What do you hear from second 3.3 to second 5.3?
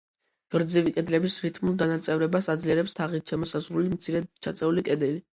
შემოსაზღვრული მცირედ ჩაწეული კედელი.